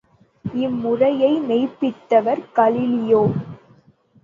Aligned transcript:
இம்முறையை 0.45 1.29
மெய்ப்பித்தவர் 1.41 2.43
கலிலியோ. 2.55 3.23